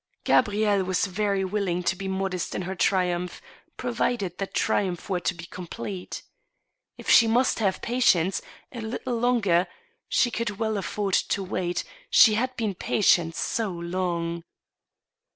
[0.23, 3.39] Gabrielle was very willing to be modest in her triumph,
[3.77, 6.23] provided that triumph were to be complete.
[6.97, 8.41] If she must have patience
[8.71, 9.67] a little longer,
[10.09, 14.43] she could well afford to wait, she had been patient so long.